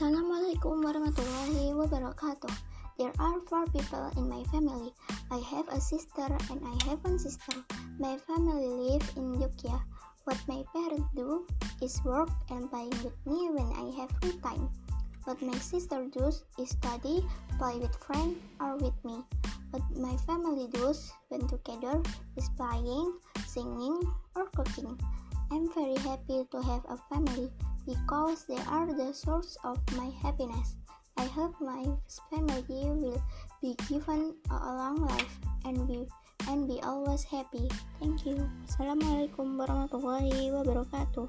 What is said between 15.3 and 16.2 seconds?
my sister